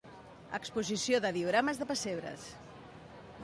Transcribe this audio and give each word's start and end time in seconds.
Exposició 0.59 1.19
de 1.27 1.31
diorames 1.37 1.81
de 1.83 1.89
pessebres. 1.93 2.51